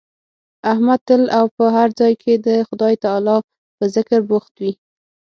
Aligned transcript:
احمد 0.71 0.99
تل 1.07 1.23
او 1.37 1.45
په 1.55 1.65
هر 1.75 1.89
ځای 1.99 2.13
کې 2.21 2.33
د 2.45 2.47
خدای 2.67 2.93
تعالی 3.03 3.37
په 3.77 3.83
ذکر 3.95 4.19
بوخت 4.29 4.53
وي. 4.61 4.71